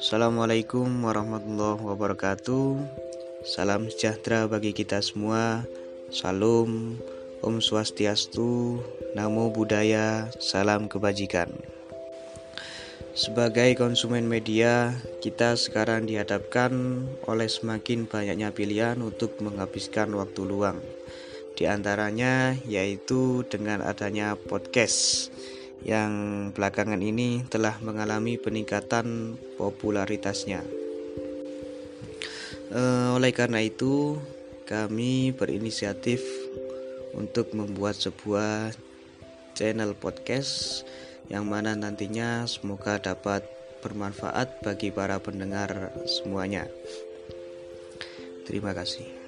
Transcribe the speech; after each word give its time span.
Assalamualaikum 0.00 0.88
warahmatullahi 1.04 1.84
wabarakatuh. 1.84 2.72
Salam 3.44 3.92
sejahtera 3.92 4.48
bagi 4.48 4.72
kita 4.72 4.96
semua. 5.04 5.68
Salam, 6.08 6.96
Om 7.44 7.60
Swastiastu, 7.60 8.80
Namo 9.12 9.52
Buddhaya, 9.52 10.32
salam 10.40 10.88
kebajikan. 10.88 11.52
Sebagai 13.12 13.76
konsumen 13.76 14.24
media, 14.24 14.96
kita 15.20 15.52
sekarang 15.60 16.08
dihadapkan 16.08 17.04
oleh 17.28 17.52
semakin 17.52 18.08
banyaknya 18.08 18.56
pilihan 18.56 18.96
untuk 19.04 19.36
menghabiskan 19.44 20.16
waktu 20.16 20.48
luang. 20.48 20.80
Di 21.60 21.68
antaranya 21.68 22.56
yaitu 22.64 23.44
dengan 23.52 23.84
adanya 23.84 24.32
podcast 24.32 25.28
yang 25.84 26.12
belakangan 26.52 27.00
ini 27.00 27.44
telah 27.48 27.76
mengalami 27.80 28.36
peningkatan 28.36 29.36
popularitasnya. 29.56 30.60
E, 32.70 32.80
oleh 33.16 33.32
karena 33.32 33.64
itu, 33.64 34.20
kami 34.68 35.32
berinisiatif 35.34 36.20
untuk 37.16 37.56
membuat 37.56 37.98
sebuah 37.98 38.76
channel 39.56 39.96
podcast 39.98 40.84
yang 41.30 41.46
mana 41.46 41.74
nantinya 41.74 42.44
semoga 42.46 42.98
dapat 43.00 43.46
bermanfaat 43.80 44.60
bagi 44.60 44.92
para 44.92 45.16
pendengar 45.18 45.94
semuanya. 46.04 46.68
Terima 48.44 48.74
kasih. 48.76 49.19